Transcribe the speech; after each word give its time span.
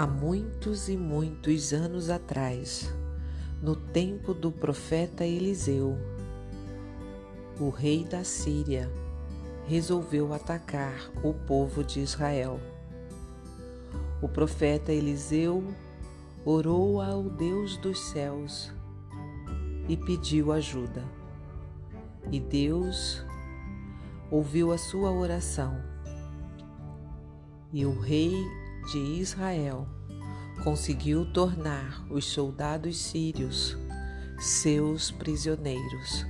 Há 0.00 0.06
muitos 0.06 0.88
e 0.88 0.96
muitos 0.96 1.74
anos 1.74 2.08
atrás, 2.08 2.90
no 3.60 3.76
tempo 3.76 4.32
do 4.32 4.50
profeta 4.50 5.26
Eliseu, 5.26 5.94
o 7.60 7.68
rei 7.68 8.02
da 8.02 8.24
Síria 8.24 8.90
resolveu 9.66 10.32
atacar 10.32 11.10
o 11.22 11.34
povo 11.34 11.84
de 11.84 12.00
Israel. 12.00 12.58
O 14.22 14.26
profeta 14.26 14.90
Eliseu 14.90 15.62
orou 16.46 17.02
ao 17.02 17.24
Deus 17.24 17.76
dos 17.76 18.00
céus 18.00 18.72
e 19.86 19.98
pediu 19.98 20.50
ajuda. 20.50 21.04
E 22.32 22.40
Deus 22.40 23.22
ouviu 24.30 24.72
a 24.72 24.78
sua 24.78 25.10
oração. 25.12 25.78
E 27.70 27.84
o 27.84 28.00
rei 28.00 28.32
de 28.90 28.98
Israel 28.98 29.86
conseguiu 30.62 31.24
tornar 31.24 32.04
os 32.10 32.26
soldados 32.26 32.98
sírios 32.98 33.76
seus 34.38 35.10
prisioneiros. 35.10 36.26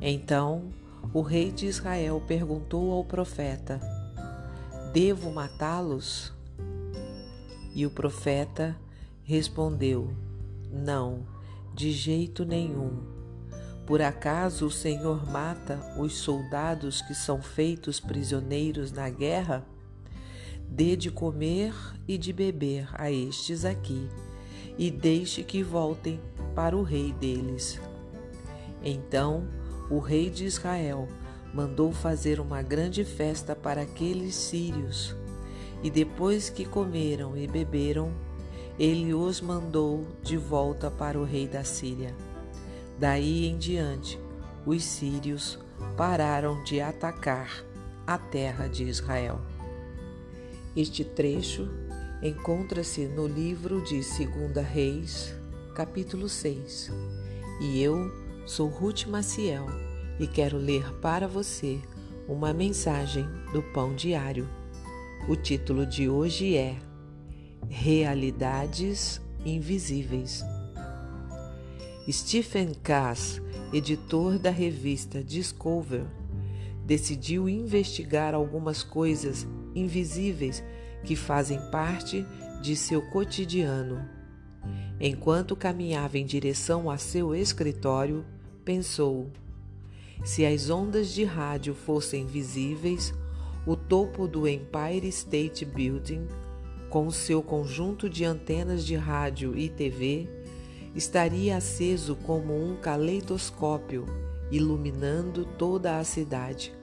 Então 0.00 0.72
o 1.12 1.22
rei 1.22 1.50
de 1.50 1.66
Israel 1.66 2.22
perguntou 2.26 2.92
ao 2.92 3.04
profeta: 3.04 3.80
Devo 4.92 5.32
matá-los? 5.32 6.32
E 7.74 7.86
o 7.86 7.90
profeta 7.90 8.76
respondeu: 9.22 10.14
Não, 10.70 11.26
de 11.74 11.92
jeito 11.92 12.44
nenhum. 12.44 13.20
Por 13.86 14.02
acaso 14.02 14.66
o 14.66 14.70
Senhor 14.70 15.28
mata 15.30 15.80
os 15.98 16.14
soldados 16.18 17.02
que 17.02 17.14
são 17.14 17.42
feitos 17.42 17.98
prisioneiros 17.98 18.92
na 18.92 19.08
guerra? 19.08 19.64
Dê 20.70 20.94
de 20.94 21.10
comer 21.10 21.74
e 22.06 22.16
de 22.16 22.32
beber 22.32 22.88
a 22.94 23.10
estes 23.10 23.64
aqui, 23.64 24.08
e 24.78 24.90
deixe 24.90 25.42
que 25.42 25.62
voltem 25.62 26.20
para 26.54 26.76
o 26.76 26.82
rei 26.82 27.12
deles. 27.12 27.80
Então 28.82 29.48
o 29.90 29.98
rei 29.98 30.30
de 30.30 30.44
Israel 30.44 31.08
mandou 31.52 31.92
fazer 31.92 32.38
uma 32.38 32.62
grande 32.62 33.04
festa 33.04 33.56
para 33.56 33.82
aqueles 33.82 34.36
sírios, 34.36 35.14
e 35.82 35.90
depois 35.90 36.48
que 36.48 36.64
comeram 36.64 37.36
e 37.36 37.46
beberam, 37.48 38.12
ele 38.78 39.12
os 39.12 39.40
mandou 39.40 40.06
de 40.22 40.36
volta 40.36 40.90
para 40.90 41.18
o 41.18 41.24
rei 41.24 41.48
da 41.48 41.64
Síria. 41.64 42.14
Daí 42.98 43.46
em 43.46 43.58
diante, 43.58 44.18
os 44.64 44.84
sírios 44.84 45.58
pararam 45.96 46.62
de 46.62 46.80
atacar 46.80 47.64
a 48.06 48.16
terra 48.16 48.68
de 48.68 48.84
Israel. 48.84 49.40
Este 50.76 51.04
trecho 51.04 51.68
encontra-se 52.22 53.06
no 53.08 53.26
livro 53.26 53.82
de 53.82 53.96
2 53.96 54.64
Reis, 54.64 55.34
capítulo 55.74 56.28
6. 56.28 56.92
E 57.60 57.82
eu 57.82 58.08
sou 58.46 58.68
Ruth 58.68 59.06
Maciel 59.06 59.66
e 60.20 60.28
quero 60.28 60.56
ler 60.58 60.92
para 61.00 61.26
você 61.26 61.80
uma 62.28 62.54
mensagem 62.54 63.26
do 63.52 63.64
Pão 63.72 63.96
Diário. 63.96 64.48
O 65.28 65.34
título 65.34 65.84
de 65.84 66.08
hoje 66.08 66.56
é 66.56 66.76
Realidades 67.68 69.20
Invisíveis. 69.44 70.44
Stephen 72.08 72.74
Cass, 72.80 73.42
editor 73.72 74.38
da 74.38 74.50
revista 74.50 75.20
Discover, 75.22 76.04
decidiu 76.86 77.48
investigar 77.48 78.34
algumas 78.34 78.84
coisas 78.84 79.48
invisíveis 79.74 80.62
que 81.04 81.16
fazem 81.16 81.58
parte 81.70 82.26
de 82.60 82.76
seu 82.76 83.02
cotidiano. 83.10 84.08
Enquanto 85.00 85.56
caminhava 85.56 86.18
em 86.18 86.26
direção 86.26 86.90
a 86.90 86.98
seu 86.98 87.34
escritório, 87.34 88.24
pensou: 88.64 89.30
se 90.24 90.44
as 90.44 90.68
ondas 90.68 91.08
de 91.08 91.24
rádio 91.24 91.74
fossem 91.74 92.26
visíveis, 92.26 93.14
o 93.66 93.74
topo 93.74 94.28
do 94.28 94.46
Empire 94.46 95.08
State 95.08 95.64
Building, 95.64 96.26
com 96.90 97.10
seu 97.10 97.42
conjunto 97.42 98.10
de 98.10 98.24
antenas 98.24 98.84
de 98.84 98.96
rádio 98.96 99.56
e 99.56 99.68
TV, 99.68 100.28
estaria 100.94 101.56
aceso 101.56 102.16
como 102.16 102.54
um 102.54 102.76
caleidoscópio, 102.76 104.04
iluminando 104.50 105.44
toda 105.44 105.98
a 105.98 106.04
cidade. 106.04 106.74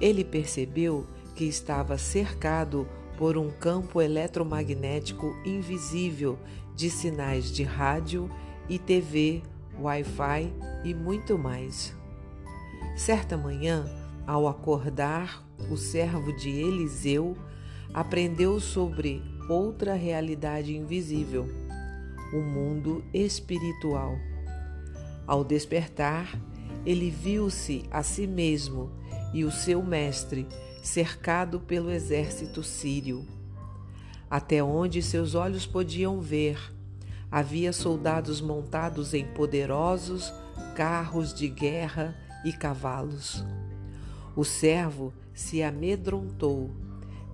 Ele 0.00 0.24
percebeu 0.24 1.06
que 1.42 1.48
estava 1.48 1.98
cercado 1.98 2.86
por 3.18 3.36
um 3.36 3.50
campo 3.50 4.00
eletromagnético 4.00 5.36
invisível 5.44 6.38
de 6.72 6.88
sinais 6.88 7.50
de 7.50 7.64
rádio 7.64 8.30
e 8.68 8.78
TV, 8.78 9.42
Wi-Fi 9.76 10.52
e 10.84 10.94
muito 10.94 11.36
mais. 11.36 11.96
Certa 12.94 13.36
manhã, 13.36 13.84
ao 14.24 14.46
acordar, 14.46 15.44
o 15.68 15.76
servo 15.76 16.32
de 16.32 16.48
Eliseu 16.48 17.36
aprendeu 17.92 18.60
sobre 18.60 19.20
outra 19.48 19.94
realidade 19.94 20.76
invisível, 20.76 21.48
o 22.32 22.40
mundo 22.40 23.02
espiritual. 23.12 24.16
Ao 25.26 25.42
despertar, 25.42 26.40
ele 26.86 27.10
viu-se 27.10 27.82
a 27.90 28.04
si 28.04 28.28
mesmo 28.28 28.92
e 29.32 29.44
o 29.44 29.50
seu 29.50 29.82
mestre 29.82 30.46
cercado 30.82 31.60
pelo 31.60 31.90
exército 31.90 32.62
sírio. 32.62 33.26
Até 34.28 34.62
onde 34.62 35.02
seus 35.02 35.34
olhos 35.34 35.66
podiam 35.66 36.20
ver, 36.20 36.58
havia 37.30 37.72
soldados 37.72 38.40
montados 38.40 39.14
em 39.14 39.24
poderosos 39.24 40.32
carros 40.74 41.32
de 41.32 41.48
guerra 41.48 42.16
e 42.44 42.52
cavalos. 42.52 43.44
O 44.34 44.44
servo 44.44 45.12
se 45.34 45.62
amedrontou, 45.62 46.70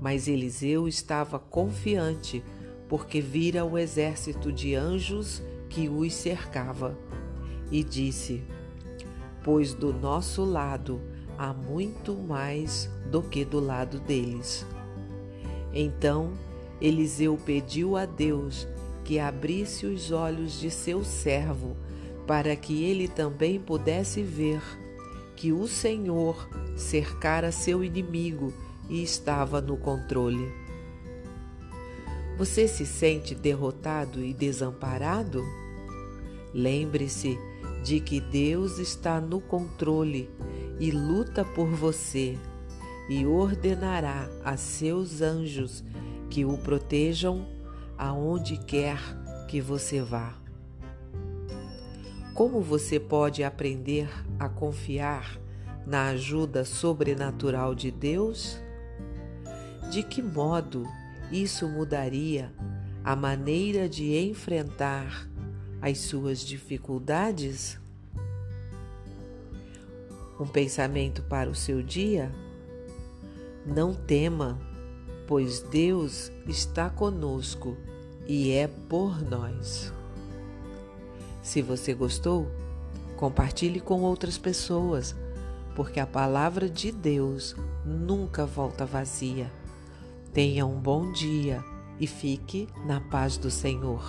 mas 0.00 0.28
Eliseu 0.28 0.86
estava 0.86 1.38
confiante, 1.38 2.42
porque 2.88 3.20
vira 3.20 3.64
o 3.64 3.78
exército 3.78 4.52
de 4.52 4.74
anjos 4.74 5.42
que 5.68 5.88
os 5.88 6.14
cercava. 6.14 6.98
E 7.70 7.84
disse: 7.84 8.42
Pois 9.44 9.74
do 9.74 9.92
nosso 9.92 10.44
lado 10.44 11.00
há 11.38 11.54
muito 11.54 12.14
mais 12.14 12.90
do 13.10 13.22
que 13.22 13.44
do 13.44 13.60
lado 13.60 14.00
deles. 14.00 14.66
Então 15.72 16.32
Eliseu 16.80 17.38
pediu 17.44 17.96
a 17.96 18.04
Deus 18.04 18.66
que 19.04 19.18
abrisse 19.18 19.86
os 19.86 20.10
olhos 20.10 20.60
de 20.60 20.70
seu 20.70 21.02
servo, 21.04 21.76
para 22.26 22.54
que 22.54 22.84
ele 22.84 23.08
também 23.08 23.58
pudesse 23.58 24.22
ver 24.22 24.60
que 25.34 25.50
o 25.50 25.66
Senhor 25.66 26.48
cercara 26.76 27.50
seu 27.50 27.82
inimigo 27.82 28.52
e 28.88 29.02
estava 29.02 29.62
no 29.62 29.78
controle. 29.78 30.52
Você 32.36 32.68
se 32.68 32.84
sente 32.84 33.34
derrotado 33.34 34.22
e 34.22 34.34
desamparado? 34.34 35.42
Lembre-se 36.52 37.38
de 37.82 38.00
que 38.00 38.20
Deus 38.20 38.78
está 38.78 39.20
no 39.20 39.40
controle 39.40 40.28
e 40.80 40.90
luta 40.90 41.44
por 41.44 41.68
você 41.68 42.38
e 43.08 43.24
ordenará 43.26 44.28
a 44.44 44.56
seus 44.56 45.22
anjos 45.22 45.82
que 46.28 46.44
o 46.44 46.58
protejam 46.58 47.46
aonde 47.96 48.56
quer 48.58 48.98
que 49.48 49.60
você 49.60 50.00
vá. 50.00 50.34
Como 52.34 52.60
você 52.60 53.00
pode 53.00 53.42
aprender 53.42 54.08
a 54.38 54.48
confiar 54.48 55.40
na 55.84 56.10
ajuda 56.10 56.64
sobrenatural 56.64 57.74
de 57.74 57.90
Deus? 57.90 58.60
De 59.90 60.02
que 60.02 60.22
modo 60.22 60.86
isso 61.32 61.66
mudaria 61.66 62.52
a 63.02 63.16
maneira 63.16 63.88
de 63.88 64.16
enfrentar 64.16 65.28
as 65.80 65.98
suas 65.98 66.40
dificuldades? 66.40 67.80
Um 70.38 70.46
pensamento 70.46 71.22
para 71.22 71.50
o 71.50 71.54
seu 71.54 71.82
dia? 71.82 72.32
Não 73.66 73.92
tema, 73.92 74.58
pois 75.26 75.60
Deus 75.60 76.30
está 76.46 76.88
conosco 76.88 77.76
e 78.26 78.52
é 78.52 78.68
por 78.68 79.20
nós. 79.22 79.92
Se 81.42 81.60
você 81.60 81.92
gostou, 81.94 82.46
compartilhe 83.16 83.80
com 83.80 84.02
outras 84.02 84.38
pessoas, 84.38 85.16
porque 85.74 85.98
a 85.98 86.06
palavra 86.06 86.68
de 86.68 86.92
Deus 86.92 87.56
nunca 87.84 88.46
volta 88.46 88.86
vazia. 88.86 89.50
Tenha 90.32 90.66
um 90.66 90.78
bom 90.78 91.10
dia 91.10 91.64
e 91.98 92.06
fique 92.06 92.68
na 92.86 93.00
paz 93.00 93.36
do 93.36 93.50
Senhor. 93.50 94.02